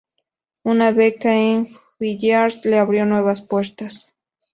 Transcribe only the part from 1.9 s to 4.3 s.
Juilliard le abrió nuevas puertas.